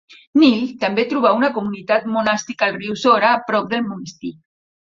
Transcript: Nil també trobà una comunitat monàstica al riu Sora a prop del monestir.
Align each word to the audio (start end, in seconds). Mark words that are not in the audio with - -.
Nil 0.43 0.61
també 0.83 1.05
trobà 1.11 1.33
una 1.41 1.49
comunitat 1.59 2.09
monàstica 2.15 2.71
al 2.71 2.75
riu 2.81 2.99
Sora 3.05 3.31
a 3.35 3.43
prop 3.53 3.69
del 3.77 3.87
monestir. 3.93 4.37